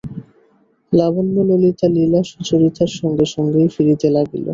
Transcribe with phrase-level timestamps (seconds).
[0.93, 4.45] লাবণ্য ললিতা লীলা সুচরিতার সঙ্গে সঙ্গেই ফিরিতে লাগিল।